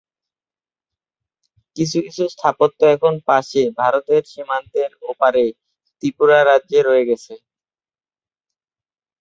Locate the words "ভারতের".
3.79-4.21